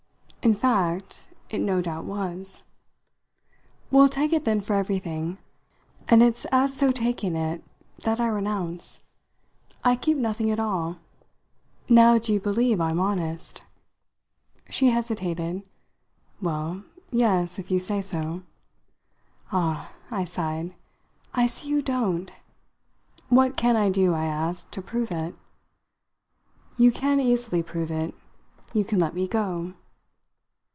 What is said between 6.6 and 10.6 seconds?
so taking it that I renounce. I keep nothing at